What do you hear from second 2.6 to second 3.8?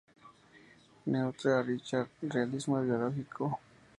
Biológico.